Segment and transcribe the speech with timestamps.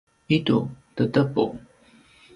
[0.35, 0.59] idu
[0.95, 1.45] tedepu